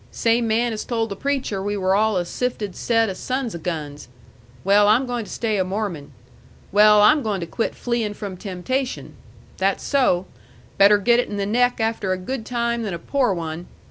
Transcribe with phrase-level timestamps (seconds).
[0.09, 3.61] "Same man as told the preacher we were all a sifted set of sons of
[3.61, 4.07] guns."
[4.63, 6.11] "Well, I'm going to stay a Mormon."
[6.71, 9.13] "Well, I'm going to quit fleeing from temptation."
[9.57, 10.25] "that's so!
[10.79, 13.67] Better get it in the neck after a good time than a poor one."